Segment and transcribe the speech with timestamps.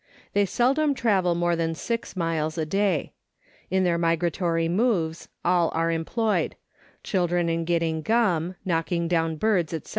[0.33, 3.13] They seldom travel more than six miles a day.
[3.69, 6.55] In their migratory moves all are employed;
[7.03, 9.89] children in getting gum, knocking down birds, &c.